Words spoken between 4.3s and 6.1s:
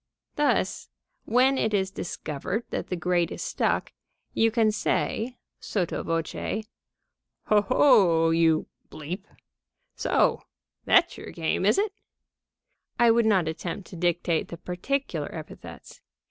you can say, sotto